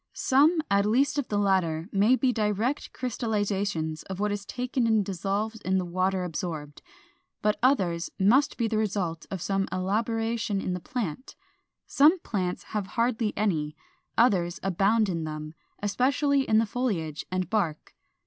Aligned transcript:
Some, 0.15 0.63
at 0.71 0.87
least 0.87 1.19
of 1.19 1.27
the 1.27 1.37
latter, 1.37 1.87
may 1.91 2.15
be 2.15 2.33
direct 2.33 2.91
crystallizations 2.91 4.01
of 4.09 4.19
what 4.19 4.31
is 4.31 4.47
taken 4.47 4.87
in 4.87 5.03
dissolved 5.03 5.61
in 5.63 5.77
the 5.77 5.85
water 5.85 6.23
absorbed, 6.23 6.81
but 7.43 7.59
others 7.61 8.09
must 8.19 8.57
be 8.57 8.67
the 8.67 8.79
result 8.79 9.27
of 9.29 9.43
some 9.43 9.67
elaboration 9.71 10.59
in 10.59 10.73
the 10.73 10.79
plant. 10.79 11.35
Some 11.85 12.17
plants 12.21 12.63
have 12.73 12.87
hardly 12.97 13.31
any; 13.37 13.75
others 14.17 14.59
abound 14.63 15.07
in 15.07 15.23
them, 15.23 15.53
especially 15.83 16.49
in 16.49 16.57
the 16.57 16.65
foliage 16.65 17.23
and 17.31 17.47
bark. 17.47 17.93